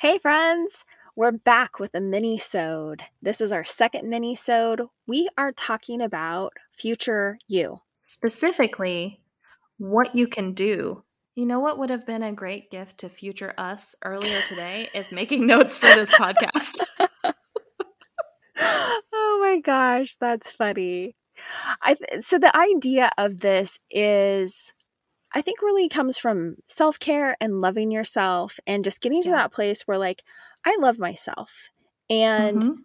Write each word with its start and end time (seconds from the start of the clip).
Hey 0.00 0.16
friends, 0.16 0.86
we're 1.14 1.30
back 1.30 1.78
with 1.78 1.94
a 1.94 2.00
mini-sode. 2.00 3.02
This 3.20 3.42
is 3.42 3.52
our 3.52 3.66
second 3.66 4.08
mini-sode. 4.08 4.80
We 5.06 5.28
are 5.36 5.52
talking 5.52 6.00
about 6.00 6.54
future 6.72 7.38
you. 7.48 7.82
Specifically, 8.02 9.20
what 9.76 10.16
you 10.16 10.26
can 10.26 10.54
do. 10.54 11.04
You 11.34 11.44
know 11.44 11.60
what 11.60 11.78
would 11.78 11.90
have 11.90 12.06
been 12.06 12.22
a 12.22 12.32
great 12.32 12.70
gift 12.70 12.96
to 13.00 13.10
future 13.10 13.52
us 13.58 13.94
earlier 14.02 14.40
today 14.48 14.88
is 14.94 15.12
making 15.12 15.46
notes 15.46 15.76
for 15.76 15.94
this 15.94 16.14
podcast. 16.14 16.82
oh 18.58 19.38
my 19.42 19.60
gosh, 19.62 20.14
that's 20.14 20.50
funny. 20.50 21.14
I 21.82 21.92
th- 21.92 22.22
so 22.24 22.38
the 22.38 22.56
idea 22.56 23.10
of 23.18 23.42
this 23.42 23.78
is 23.90 24.72
I 25.32 25.42
think 25.42 25.62
really 25.62 25.88
comes 25.88 26.18
from 26.18 26.56
self 26.68 26.98
care 26.98 27.36
and 27.40 27.60
loving 27.60 27.90
yourself 27.90 28.58
and 28.66 28.84
just 28.84 29.00
getting 29.00 29.22
to 29.24 29.30
Yeah. 29.30 29.32
that 29.32 29.52
place 29.52 29.82
where, 29.82 29.98
like, 29.98 30.22
I 30.64 30.76
love 30.80 30.98
myself. 30.98 31.70
And, 32.10 32.68
Mhm. 32.68 32.84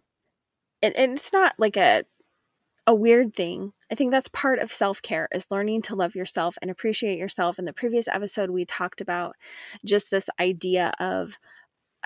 and, 0.82 0.96
and 0.96 1.14
it's 1.14 1.34
not 1.34 1.56
like 1.58 1.78
a, 1.78 2.04
a 2.88 2.96
weird 2.96 3.36
thing. 3.36 3.74
I 3.92 3.96
think 3.96 4.12
that's 4.12 4.30
part 4.30 4.60
of 4.60 4.72
self 4.72 5.02
care 5.02 5.30
is 5.34 5.52
learning 5.52 5.84
to 5.84 5.96
love 5.96 6.16
yourself 6.16 6.58
and 6.62 6.72
appreciate 6.72 7.20
yourself. 7.20 7.60
In 7.60 7.66
the 7.66 7.74
previous 7.74 8.08
episode, 8.08 8.52
we 8.52 8.66
talked 8.66 9.02
about 9.02 9.36
just 9.86 10.12
this 10.12 10.30
idea 10.40 10.94
of 11.00 11.38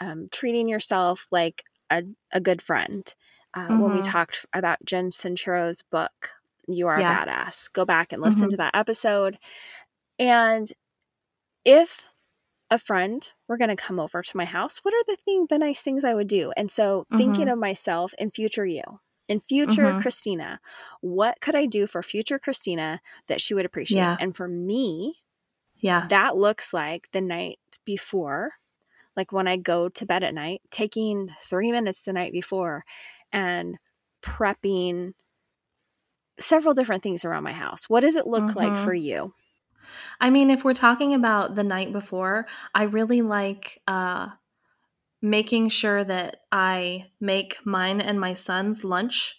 um, 0.02 0.28
treating 0.32 0.70
yourself 0.70 1.28
like 1.32 1.64
a, 1.92 2.04
a 2.34 2.42
good 2.42 2.62
friend. 2.62 3.14
Uh, 3.56 3.74
When 3.76 3.92
we 3.92 4.02
Mhm. 4.02 4.04
talked 4.04 4.46
about 4.54 4.84
Jen 4.86 5.12
Sincero's 5.12 5.84
book, 5.84 6.32
You 6.68 6.88
Are 6.88 7.00
Yeah. 7.00 7.02
a 7.02 7.06
Badass, 7.06 7.72
go 7.74 7.86
back 7.86 8.14
and 8.14 8.22
listen 8.22 8.50
Mhm. 8.50 8.52
to 8.52 8.58
that 8.58 8.76
episode. 8.76 9.38
And 10.20 10.72
if 11.66 12.10
a 12.72 12.80
friend 12.80 13.32
were 13.48 13.58
going 13.58 13.70
to 13.70 13.76
come 13.76 14.00
over 14.00 14.22
to 14.22 14.38
my 14.38 14.46
house, 14.46 14.80
what 14.80 14.94
are 14.94 15.04
the 15.08 15.18
things, 15.18 15.48
the 15.50 15.60
nice 15.60 15.82
things 15.82 16.04
I 16.06 16.16
would 16.16 16.28
do? 16.28 16.54
And 16.58 16.72
so 16.72 17.08
thinking 17.18 17.48
Mhm. 17.48 17.50
of 17.50 17.60
myself 17.60 18.14
in 18.20 18.32
future 18.32 18.66
you, 18.66 18.84
in 19.30 19.42
future 19.42 19.94
Mhm. 19.94 19.96
Christina, 19.96 20.60
what 21.02 21.42
could 21.42 21.56
I 21.56 21.66
do 21.68 21.88
for 21.88 22.04
future 22.04 22.40
Christina 22.40 23.02
that 23.28 23.42
she 23.42 23.54
would 23.56 23.66
appreciate? 23.66 24.10
Yeah. 24.10 24.20
And 24.20 24.36
for 24.36 24.48
me, 24.48 25.16
Yeah. 25.82 26.10
that 26.10 26.38
looks 26.38 26.74
like 26.74 27.10
the 27.12 27.22
night 27.22 27.60
before, 27.86 28.54
like 29.18 29.32
when 29.34 29.48
I 29.48 29.58
go 29.58 29.90
to 29.90 30.06
bed 30.06 30.24
at 30.24 30.34
night, 30.36 30.62
taking 30.72 31.30
three 31.42 31.72
minutes 31.72 32.04
the 32.04 32.14
night 32.14 32.34
before 32.34 32.86
and 33.34 33.78
prepping 34.24 35.14
several 36.40 36.74
different 36.74 37.04
things 37.04 37.24
around 37.26 37.44
my 37.44 37.54
house. 37.54 37.90
What 37.90 38.02
does 38.02 38.16
it 38.16 38.28
look 38.28 38.56
like 38.56 38.78
Mhm. 38.78 38.78
for 38.78 38.94
you? 38.94 39.34
I 40.20 40.30
mean, 40.30 40.50
if 40.50 40.64
we're 40.64 40.74
talking 40.74 41.14
about 41.14 41.56
the 41.56 41.64
night 41.64 41.92
before, 41.94 42.48
I 42.74 42.84
really 42.84 43.22
like 43.22 43.82
uh, 43.88 44.30
making 45.22 45.70
sure 45.70 46.04
that 46.04 46.42
I 46.52 47.08
make 47.20 47.58
mine 47.66 48.02
and 48.02 48.20
my 48.20 48.34
son's 48.34 48.84
lunch 48.84 49.36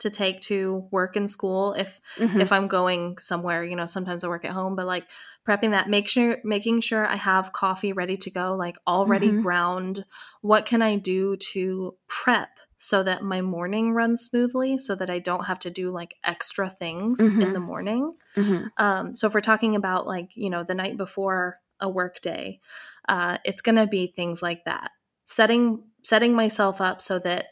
to 0.00 0.10
take 0.10 0.40
to 0.40 0.88
work 0.90 1.14
and 1.14 1.30
school 1.30 1.74
if 1.74 2.00
Mhm. 2.18 2.40
if 2.40 2.50
I'm 2.50 2.66
going 2.66 3.18
somewhere, 3.18 3.62
you 3.62 3.76
know, 3.76 3.86
sometimes 3.86 4.24
I 4.24 4.28
work 4.28 4.44
at 4.44 4.50
home, 4.50 4.74
but 4.74 4.86
like 4.86 5.06
prepping 5.46 5.70
that, 5.70 5.88
make 5.88 6.08
sure 6.08 6.38
making 6.42 6.80
sure 6.80 7.06
I 7.06 7.14
have 7.14 7.52
coffee 7.52 7.92
ready 7.92 8.16
to 8.18 8.30
go, 8.30 8.56
like 8.56 8.76
already 8.86 9.28
Mhm. 9.28 9.42
ground. 9.42 10.04
What 10.40 10.66
can 10.66 10.82
I 10.82 10.96
do 10.96 11.36
to 11.36 11.96
prep 12.22 12.50
so 12.78 13.02
that 13.02 13.22
my 13.24 13.40
morning 13.40 13.92
runs 13.92 14.22
smoothly 14.24 14.78
so 14.78 14.94
that 14.94 15.10
I 15.10 15.18
don't 15.18 15.46
have 15.46 15.58
to 15.60 15.70
do 15.70 15.90
like 15.90 16.14
extra 16.22 16.70
things 16.70 17.18
in 17.18 17.40
Mhm. 17.40 17.52
the 17.52 17.60
morning? 17.60 18.14
Mhm. 18.36 18.70
Um, 18.76 19.16
so 19.16 19.26
if 19.26 19.34
we're 19.34 19.40
talking 19.40 19.74
about 19.74 20.06
like, 20.06 20.30
you 20.36 20.48
know, 20.48 20.62
the 20.62 20.74
night 20.76 20.96
before 20.96 21.58
a 21.80 21.88
work 21.88 22.20
day, 22.20 22.60
uh, 23.08 23.38
it's 23.44 23.60
gonna 23.60 23.88
be 23.88 24.06
things 24.06 24.40
like 24.40 24.64
that. 24.66 24.92
Setting 25.24 25.82
setting 26.04 26.34
myself 26.34 26.80
up 26.80 27.02
so 27.02 27.18
that 27.18 27.46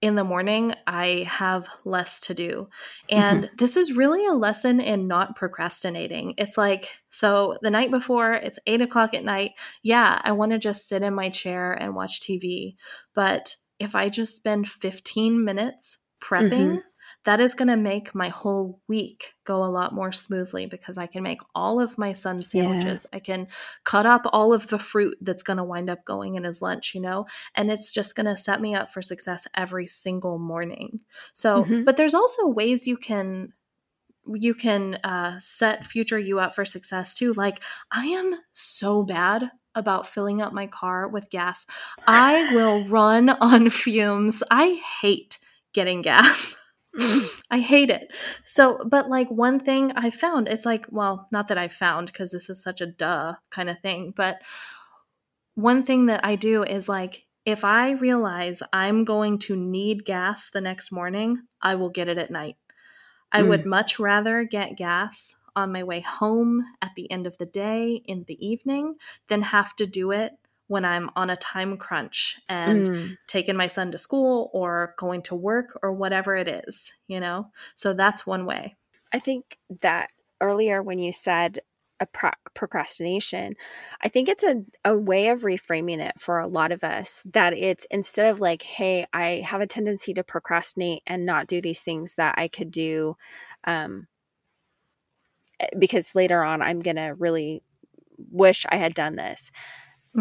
in 0.00 0.16
the 0.16 0.24
morning 0.24 0.72
I 0.88 1.24
have 1.28 1.68
less 1.84 2.20
to 2.20 2.34
do. 2.34 2.68
And 3.08 3.48
this 3.58 3.76
is 3.76 3.92
really 3.92 4.26
a 4.26 4.32
lesson 4.34 4.80
in 4.80 5.06
not 5.06 5.36
procrastinating. 5.36 6.34
It's 6.36 6.58
like, 6.58 7.00
so 7.10 7.58
the 7.62 7.70
night 7.70 7.90
before, 7.90 8.32
it's 8.32 8.58
eight 8.66 8.82
o'clock 8.82 9.14
at 9.14 9.24
night. 9.24 9.52
Yeah, 9.82 10.20
I 10.22 10.32
want 10.32 10.50
to 10.52 10.58
just 10.58 10.88
sit 10.88 11.02
in 11.02 11.14
my 11.14 11.28
chair 11.30 11.72
and 11.72 11.94
watch 11.94 12.20
TV. 12.20 12.76
But 13.14 13.56
if 13.78 13.94
I 13.94 14.08
just 14.08 14.36
spend 14.36 14.68
15 14.68 15.44
minutes 15.44 15.98
prepping, 16.20 16.80
that 17.24 17.40
is 17.40 17.54
going 17.54 17.68
to 17.68 17.76
make 17.76 18.14
my 18.14 18.28
whole 18.28 18.80
week 18.88 19.34
go 19.44 19.64
a 19.64 19.66
lot 19.66 19.94
more 19.94 20.10
smoothly 20.12 20.66
because 20.66 20.98
I 20.98 21.06
can 21.06 21.22
make 21.22 21.40
all 21.54 21.78
of 21.80 21.98
my 21.98 22.12
son's 22.12 22.50
Yeah. 22.52 22.96
sandwiches. 22.96 23.06
I 23.12 23.20
can 23.20 23.46
cut 23.84 24.06
up 24.06 24.22
all 24.32 24.52
of 24.52 24.68
the 24.68 24.78
fruit 24.78 25.16
that's 25.20 25.42
going 25.42 25.58
to 25.58 25.64
wind 25.64 25.88
up 25.90 26.04
going 26.04 26.34
in 26.34 26.44
his 26.44 26.62
lunch, 26.62 26.94
you 26.94 27.00
know, 27.00 27.26
and 27.54 27.70
it's 27.70 27.92
just 27.92 28.14
going 28.16 28.26
to 28.26 28.36
set 28.36 28.60
me 28.60 28.74
up 28.74 28.90
for 28.90 29.02
success 29.02 29.46
every 29.54 29.86
single 29.86 30.38
morning. 30.38 31.00
So, 31.32 31.68
Mhm. 31.68 31.84
but 31.84 31.96
there's 31.96 32.14
also 32.14 32.48
ways 32.48 32.86
you 32.86 32.96
can 32.96 33.52
you 34.34 34.54
can 34.54 34.94
uh, 35.04 35.38
set 35.38 35.86
future 35.86 36.18
you 36.18 36.38
up 36.40 36.54
for 36.54 36.64
success 36.64 37.14
too. 37.14 37.32
Like 37.34 37.62
I 37.90 38.06
am 38.06 38.34
so 38.52 39.04
bad 39.04 39.50
about 39.74 40.06
filling 40.06 40.40
up 40.40 40.52
my 40.52 40.66
car 40.66 41.08
with 41.08 41.30
gas. 41.30 41.66
I 42.06 42.54
will 42.54 42.84
run 42.88 43.30
on 43.30 43.70
fumes. 43.70 44.42
I 44.50 44.82
hate 45.00 45.38
getting 45.74 46.02
gas. 46.02 46.56
Mm. 46.98 47.42
I 47.50 47.60
hate 47.60 47.90
it. 47.90 48.12
So, 48.44 48.80
but 48.90 49.08
like 49.08 49.30
one 49.30 49.60
thing 49.60 49.92
I 49.92 50.10
found, 50.10 50.48
it's 50.48 50.66
like, 50.66 50.86
well, 50.90 51.28
not 51.30 51.48
that 51.48 51.58
I 51.58 51.68
found 51.68 52.08
because 52.08 52.32
this 52.32 52.50
is 52.50 52.62
such 52.62 52.80
a 52.80 52.86
duh 52.86 53.34
kind 53.50 53.68
of 53.68 53.78
thing, 53.80 54.12
but 54.16 54.40
one 55.54 55.84
thing 55.84 56.06
that 56.06 56.24
I 56.24 56.36
do 56.36 56.62
is 56.62 56.88
like, 56.88 57.26
if 57.44 57.64
I 57.64 57.92
realize 57.92 58.62
I'm 58.72 59.04
going 59.04 59.38
to 59.40 59.56
need 59.56 60.04
gas 60.04 60.50
the 60.50 60.60
next 60.60 60.90
morning, 60.90 61.42
I 61.62 61.76
will 61.76 61.90
get 61.90 62.08
it 62.08 62.18
at 62.18 62.30
night. 62.30 62.56
I 63.32 63.42
Mm. 63.42 63.48
would 63.48 63.66
much 63.66 63.98
rather 63.98 64.44
get 64.44 64.76
gas 64.76 65.36
on 65.54 65.72
my 65.72 65.82
way 65.82 66.00
home 66.00 66.64
at 66.82 66.94
the 66.96 67.10
end 67.10 67.26
of 67.26 67.38
the 67.38 67.46
day 67.46 68.02
in 68.06 68.24
the 68.24 68.46
evening 68.46 68.96
than 69.28 69.42
have 69.42 69.74
to 69.76 69.86
do 69.86 70.10
it 70.10 70.32
when 70.68 70.84
I'm 70.84 71.10
on 71.16 71.30
a 71.30 71.36
time 71.36 71.76
crunch 71.76 72.40
and 72.48 72.84
Mm. 72.86 73.16
taking 73.28 73.56
my 73.56 73.68
son 73.68 73.92
to 73.92 73.98
school 73.98 74.50
or 74.52 74.94
going 74.98 75.22
to 75.22 75.34
work 75.34 75.78
or 75.82 75.92
whatever 75.92 76.34
it 76.36 76.48
is, 76.48 76.92
you 77.06 77.20
know? 77.20 77.50
So 77.76 77.92
that's 77.94 78.26
one 78.26 78.46
way. 78.46 78.76
I 79.12 79.18
think 79.18 79.58
that 79.80 80.10
earlier 80.40 80.82
when 80.82 80.98
you 80.98 81.12
said 81.12 81.60
a 82.00 82.06
pro- 82.06 82.30
procrastination, 82.54 83.54
I 84.02 84.08
think 84.08 84.28
it's 84.28 84.42
a, 84.42 84.64
a 84.84 84.96
way 84.96 85.28
of 85.28 85.42
reframing 85.42 85.98
it 86.00 86.20
for 86.20 86.38
a 86.38 86.46
lot 86.46 86.72
of 86.72 86.84
us 86.84 87.22
that 87.32 87.52
it's 87.54 87.86
instead 87.90 88.30
of 88.30 88.40
like, 88.40 88.62
hey, 88.62 89.06
I 89.12 89.42
have 89.46 89.60
a 89.60 89.66
tendency 89.66 90.14
to 90.14 90.24
procrastinate 90.24 91.02
and 91.06 91.26
not 91.26 91.46
do 91.46 91.60
these 91.60 91.80
things 91.82 92.14
that 92.16 92.34
I 92.38 92.48
could 92.48 92.70
do 92.70 93.16
um, 93.64 94.08
eh, 95.60 95.66
because 95.78 96.14
later 96.14 96.42
on 96.42 96.62
I'm 96.62 96.80
going 96.80 96.96
to 96.96 97.14
really 97.18 97.62
wish 98.18 98.66
I 98.70 98.76
had 98.76 98.94
done 98.94 99.16
this, 99.16 99.50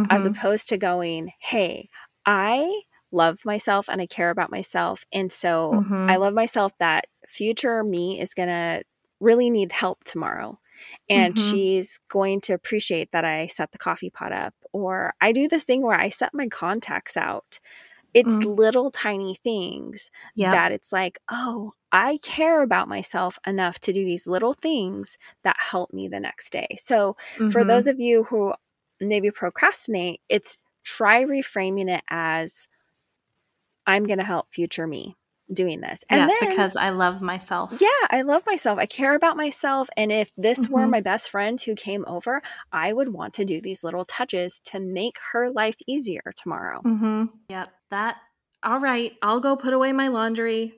as 0.09 0.25
Mhm. 0.25 0.25
opposed 0.25 0.69
to 0.69 0.77
going, 0.77 1.31
hey, 1.39 1.89
I 2.25 2.83
love 3.11 3.39
myself 3.45 3.89
and 3.89 4.01
I 4.01 4.07
care 4.07 4.29
about 4.29 4.51
myself. 4.51 5.05
And 5.13 5.31
so 5.31 5.79
Mhm. 5.79 6.07
I 6.07 6.17
love 6.17 6.33
myself 6.33 6.73
that 6.79 7.05
future 7.27 7.83
me 7.83 8.19
is 8.19 8.33
going 8.33 8.49
to 8.49 8.83
really 9.19 9.49
need 9.49 9.71
help 9.71 10.03
tomorrow. 10.03 10.59
And 11.09 11.37
Mhm. 11.37 11.39
she's 11.39 11.99
going 12.09 12.41
to 12.41 12.53
appreciate 12.53 13.11
that 13.11 13.25
I 13.25 13.47
set 13.47 13.71
the 13.71 13.77
coffee 13.77 14.09
pot 14.09 14.31
up. 14.33 14.53
Or 14.73 15.13
I 15.21 15.31
do 15.31 15.47
this 15.47 15.63
thing 15.63 15.81
where 15.83 15.99
I 15.99 16.09
set 16.09 16.33
my 16.33 16.47
contacts 16.47 17.17
out. 17.17 17.59
It's 18.13 18.43
Mm. 18.43 18.45
little 18.45 18.91
tiny 18.91 19.35
things 19.43 20.09
Yep. 20.35 20.61
that 20.61 20.71
it's 20.71 20.91
like, 20.93 21.19
oh, 21.29 21.73
I 21.91 22.19
care 22.23 22.61
about 22.63 22.87
myself 22.89 23.37
enough 23.47 23.79
to 23.81 23.93
do 23.93 24.05
these 24.05 24.27
little 24.27 24.53
things 24.53 25.17
that 25.43 25.55
help 25.59 25.93
me 25.93 26.07
the 26.07 26.19
next 26.19 26.51
day. 26.51 26.67
So 26.79 27.17
for 27.47 27.63
Mhm. 27.63 27.65
those 27.65 27.87
of 27.87 27.99
you 27.99 28.23
who 28.25 28.53
maybe 29.01 29.31
procrastinate, 29.31 30.21
it's 30.29 30.57
try 30.83 31.23
reframing 31.25 31.89
it 31.89 32.03
as 32.09 32.67
I'm 33.87 34.03
going 34.05 34.19
to 34.19 34.25
help 34.25 34.53
future 34.53 34.87
me 34.87 35.15
doing 35.53 35.79
this. 35.81 36.03
And 36.09 36.21
yeah, 36.21 36.27
then 36.41 36.49
because 36.49 36.75
I 36.75 36.89
love 36.89 37.21
myself. 37.21 37.77
yeah, 37.79 37.87
I 38.09 38.23
love 38.23 38.43
myself. 38.47 38.79
I 38.79 38.85
care 38.87 39.15
about 39.15 39.37
myself. 39.37 39.87
And 39.95 40.11
if 40.11 40.31
this 40.37 40.67
were 40.69 40.85
Mhm. 40.87 40.91
my 40.91 41.01
best 41.01 41.29
friend 41.29 41.59
who 41.61 41.75
came 41.75 42.03
over, 42.07 42.41
I 42.71 42.93
would 42.93 43.09
want 43.13 43.33
to 43.35 43.45
do 43.45 43.61
these 43.61 43.83
little 43.83 44.05
touches 44.05 44.59
to 44.65 44.79
make 44.79 45.17
her 45.31 45.49
life 45.51 45.75
easier 45.87 46.33
tomorrow. 46.35 46.81
Mm-hmm. 46.83 47.25
Yep. 47.49 47.69
That. 47.91 48.17
All 48.63 48.79
right. 48.79 49.13
I'll 49.21 49.39
go 49.39 49.55
put 49.55 49.73
away 49.73 49.91
my 49.93 50.07
laundry 50.07 50.73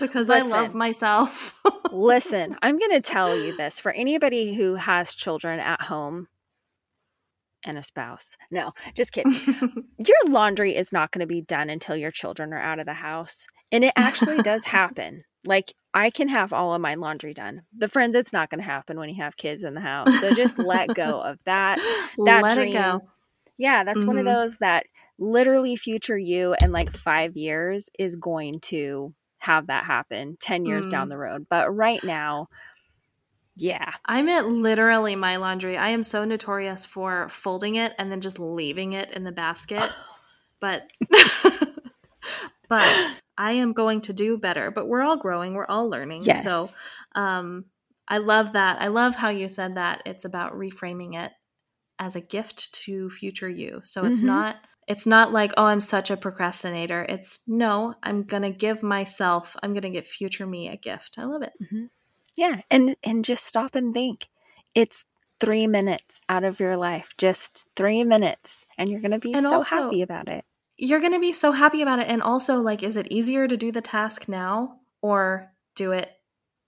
because 0.00 0.30
I 0.30 0.40
love 0.40 0.74
myself. 0.74 1.54
Listen, 1.92 2.56
I'm 2.62 2.78
going 2.78 2.92
to 2.92 3.00
tell 3.00 3.36
you 3.36 3.56
this 3.56 3.78
for 3.80 3.92
anybody 3.92 4.54
who 4.54 4.74
has 4.76 5.14
children 5.14 5.60
at 5.60 5.82
home 5.82 6.28
and 7.64 7.78
a 7.78 7.82
spouse. 7.82 8.36
No, 8.50 8.72
just 8.94 9.12
kidding. 9.12 9.34
your 9.98 10.16
laundry 10.28 10.74
is 10.76 10.92
not 10.92 11.10
going 11.10 11.20
to 11.20 11.26
be 11.26 11.42
done 11.42 11.70
until 11.70 11.96
your 11.96 12.10
children 12.10 12.52
are 12.52 12.60
out 12.60 12.78
of 12.78 12.86
the 12.86 12.94
house. 12.94 13.46
And 13.72 13.84
it 13.84 13.92
actually 13.96 14.40
does 14.42 14.64
happen. 14.66 15.24
Like 15.44 15.72
I 15.94 16.10
can 16.10 16.28
have 16.28 16.52
all 16.52 16.74
of 16.74 16.80
my 16.80 16.94
laundry 16.94 17.34
done. 17.34 17.62
The 17.76 17.88
friends, 17.88 18.14
it's 18.14 18.32
not 18.32 18.50
going 18.50 18.60
to 18.60 18.64
happen 18.66 18.98
when 18.98 19.08
you 19.08 19.16
have 19.22 19.36
kids 19.36 19.62
in 19.64 19.74
the 19.74 19.80
house. 19.80 20.18
So 20.20 20.32
just 20.34 20.58
let 20.58 20.94
go 20.94 21.20
of 21.20 21.38
that. 21.44 21.78
That 22.24 22.42
Let 22.42 22.54
dream. 22.54 22.68
it 22.68 22.72
go. 22.72 23.02
Yeah, 23.56 23.84
that's 23.84 24.04
one 24.04 24.16
of 24.18 24.24
Mhm. 24.24 24.32
those 24.32 24.56
that 24.58 24.86
literally 25.18 25.76
future 25.76 26.16
you 26.18 26.54
in 26.62 26.72
like 26.72 26.90
five 26.90 27.36
years 27.36 27.88
is 27.98 28.16
going 28.16 28.60
to 28.60 29.14
have 29.38 29.66
that 29.68 29.84
happen 29.84 30.36
10 30.40 30.64
years 30.66 30.86
down 30.86 31.06
Mm. 31.06 31.10
the 31.10 31.16
road. 31.18 31.46
But 31.48 31.74
right 31.74 32.02
now, 32.04 32.46
yeah. 33.60 33.92
I 34.04 34.22
meant 34.22 34.48
literally 34.48 35.16
my 35.16 35.36
laundry. 35.36 35.76
I 35.76 35.90
am 35.90 36.02
so 36.02 36.24
notorious 36.24 36.86
for 36.86 37.28
folding 37.28 37.76
it 37.76 37.92
and 37.98 38.10
then 38.10 38.20
just 38.20 38.38
leaving 38.38 38.92
it 38.94 39.10
in 39.12 39.24
the 39.24 39.32
basket. 39.32 39.90
but 40.60 40.90
but 42.68 43.22
I 43.36 43.52
am 43.52 43.72
going 43.72 44.02
to 44.02 44.12
do 44.12 44.38
better. 44.38 44.70
But 44.70 44.88
we're 44.88 45.02
all 45.02 45.16
growing, 45.16 45.54
we're 45.54 45.66
all 45.66 45.88
learning. 45.88 46.22
Yes. 46.24 46.44
So 46.44 46.68
um 47.14 47.66
I 48.08 48.18
love 48.18 48.54
that. 48.54 48.80
I 48.80 48.88
love 48.88 49.14
how 49.14 49.28
you 49.28 49.48
said 49.48 49.76
that 49.76 50.02
it's 50.04 50.24
about 50.24 50.54
reframing 50.54 51.14
it 51.16 51.30
as 51.98 52.16
a 52.16 52.20
gift 52.20 52.74
to 52.84 53.08
future 53.10 53.48
you. 53.48 53.80
So 53.84 54.04
it's 54.04 54.20
Mhm. 54.22 54.26
not 54.26 54.56
it's 54.88 55.06
not 55.06 55.32
like, 55.32 55.52
oh, 55.56 55.66
I'm 55.66 55.80
such 55.80 56.10
a 56.10 56.16
procrastinator. 56.16 57.06
It's 57.08 57.40
no, 57.46 57.94
I'm 58.02 58.24
going 58.24 58.42
to 58.42 58.50
give 58.50 58.82
myself, 58.82 59.54
I'm 59.62 59.72
going 59.72 59.82
to 59.84 59.90
give 59.90 60.06
future 60.06 60.46
me 60.46 60.68
a 60.68 60.76
gift. 60.76 61.16
I 61.16 61.24
love 61.24 61.42
it. 61.42 61.52
Yeah, 62.36 62.60
and 62.70 62.96
and 63.02 63.24
just 63.24 63.44
stop 63.44 63.74
and 63.74 63.92
think. 63.92 64.28
It's 64.74 65.04
3 65.40 65.66
minutes 65.66 66.20
out 66.28 66.44
of 66.44 66.60
your 66.60 66.76
life, 66.76 67.14
just 67.18 67.66
3 67.76 68.04
minutes, 68.04 68.66
and 68.78 68.88
you're 68.90 69.00
going 69.00 69.10
to 69.12 69.18
be 69.18 69.32
And 69.32 69.42
so 69.42 69.56
also- 69.56 69.76
happy 69.84 70.02
about 70.02 70.28
it. 70.28 70.44
you're 70.82 71.00
going 71.00 71.12
to 71.12 71.20
be 71.20 71.32
so 71.32 71.52
happy 71.52 71.82
about 71.82 71.98
it 71.98 72.08
and 72.08 72.22
also 72.22 72.56
like 72.62 72.82
is 72.82 72.96
it 72.96 73.06
easier 73.10 73.46
to 73.46 73.54
do 73.56 73.70
the 73.70 73.82
task 73.82 74.28
now 74.30 74.78
or 75.02 75.52
do 75.74 75.92
it 75.92 76.10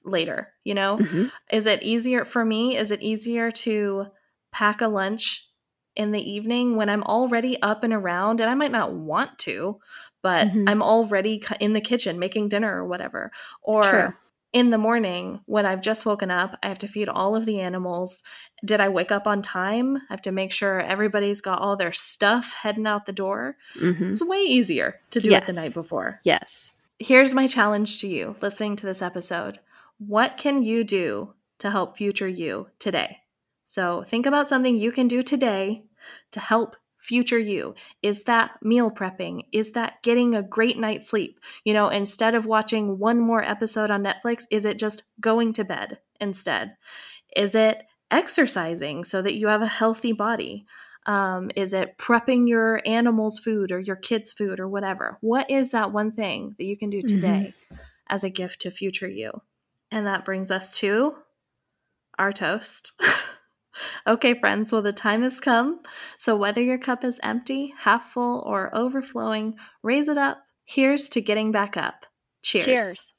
later 0.05 0.53
you 0.65 0.75
know 0.75 0.99
Mhm. 0.99 1.31
is 1.51 1.65
it 1.65 1.83
easier 1.83 2.27
for 2.27 2.45
me 2.45 2.77
is 2.77 2.91
it 2.91 3.01
easier 3.01 3.51
to 3.51 4.09
pack 4.51 4.83
a 4.83 4.89
lunch 4.89 5.49
in 5.97 6.11
the 6.13 6.21
evening 6.31 6.77
when 6.77 6.91
i'm 6.91 7.03
already 7.05 7.57
up 7.63 7.85
and 7.85 7.95
around 7.95 8.41
and 8.41 8.51
i 8.51 8.55
might 8.55 8.71
not 8.73 8.93
want 8.93 9.39
to 9.39 9.81
but 10.21 10.49
Mhm. 10.49 10.69
i'm 10.69 10.83
already 10.83 11.43
in 11.61 11.73
the 11.73 11.81
kitchen 11.81 12.19
making 12.19 12.51
dinner 12.51 12.77
or 12.83 12.87
whatever 12.87 13.31
or 13.63 13.83
True. 13.83 14.13
In 14.53 14.71
the 14.71 14.79
morning 14.79 15.41
when 15.47 15.65
i've 15.67 15.81
just 15.81 16.05
woken 16.05 16.31
up 16.31 16.59
i 16.63 16.69
have 16.69 16.79
to 16.79 16.87
feed 16.89 17.09
all 17.09 17.35
of 17.35 17.47
the 17.47 17.59
animals 17.61 18.23
did 18.65 18.81
i 18.81 18.89
wake 18.89 19.11
up 19.11 19.27
on 19.27 19.41
time 19.43 19.97
i 19.97 20.01
have 20.11 20.23
to 20.23 20.31
make 20.33 20.53
sure 20.53 20.81
everybody's 20.81 21.41
got 21.41 21.59
all 21.59 21.77
their 21.77 21.93
stuff 21.93 22.55
heading 22.55 22.87
out 22.87 23.07
the 23.07 23.13
door 23.13 23.57
Mhm. 23.81 24.13
it's 24.13 24.23
way 24.25 24.41
easier 24.41 25.01
to 25.11 25.21
do 25.21 25.33
it 25.33 25.47
the 25.47 25.53
night 25.55 25.75
before. 25.75 26.21
Yes. 26.25 26.73
Here's 26.99 27.35
my 27.35 27.47
challenge 27.47 27.99
to 27.99 28.07
you 28.07 28.37
listening 28.43 28.77
to 28.77 28.87
this 28.87 29.03
episode. 29.03 29.59
What 29.99 30.37
can 30.37 30.63
you 30.63 30.85
do 30.85 31.35
to 31.59 31.71
help 31.71 31.97
future 31.97 32.29
you 32.29 32.69
today? 32.79 33.19
So 33.65 34.05
think 34.07 34.27
about 34.27 34.49
something 34.49 34.77
you 34.77 34.93
can 34.93 35.09
do 35.09 35.23
today 35.23 35.85
to 36.33 36.41
help 36.41 36.77
future 37.03 37.39
you. 37.39 37.75
Is 38.03 38.25
that 38.25 38.53
meal 38.63 38.91
prepping? 38.91 39.43
Is 39.53 39.73
that 39.73 40.03
getting 40.03 40.35
a 40.35 40.43
great 40.43 40.79
night's 40.79 41.09
sleep? 41.11 41.41
You 41.65 41.75
know, 41.75 41.89
instead 41.89 42.35
of 42.35 42.47
watching 42.47 42.99
one 42.99 43.21
more 43.21 43.43
episode 43.43 43.91
on 43.91 44.05
Netflix, 44.05 44.45
is 44.51 44.65
it 44.65 44.79
just 44.79 45.03
going 45.21 45.53
to 45.55 45.65
bed 45.65 45.99
instead? 46.21 46.77
Is 47.37 47.55
it 47.55 47.83
exercising 48.11 49.05
so 49.05 49.21
that 49.21 49.35
you 49.35 49.49
have 49.49 49.63
a 49.63 49.67
healthy 49.67 50.13
body? 50.13 50.65
Um, 51.05 51.51
is 51.57 51.75
it 51.75 51.99
prepping 51.99 52.49
your 52.49 52.81
animals' 52.87 53.41
food 53.41 53.73
or 53.73 53.81
your 53.81 53.97
kids' 53.97 54.33
food 54.33 54.61
or 54.61 54.69
whatever? 54.69 55.19
What 55.21 55.51
is 55.51 55.73
that 55.73 55.93
one 55.93 56.13
thing 56.13 56.55
that 56.59 56.65
you 56.65 56.77
can 56.77 56.91
do 56.91 57.03
today 57.03 57.55
as 58.09 58.23
a 58.23 58.31
gift 58.31 58.63
to 58.63 58.71
future 58.71 59.09
you? 59.09 59.33
And 59.91 60.07
that 60.07 60.25
brings 60.25 60.53
us 60.53 60.79
to 60.79 61.17
our 62.19 62.33
toast. 62.33 62.93
okay, 64.07 64.39
friends, 64.39 64.73
well, 64.73 64.83
the 64.83 64.93
time 64.93 65.23
has 65.23 65.41
come. 65.41 65.81
So 66.19 66.37
whether 66.37 66.63
your 66.63 66.79
cup 66.79 67.05
is 67.05 67.21
empty, 67.23 67.75
half 67.79 68.11
full, 68.13 68.43
or 68.47 68.75
overflowing, 68.75 69.57
raise 69.83 70.09
it 70.09 70.19
up. 70.19 70.39
Here's 70.65 71.09
to 71.11 71.21
getting 71.21 71.53
back 71.53 71.77
up. 71.77 72.07
Cheers. 72.43 72.65
Cheers. 72.65 73.13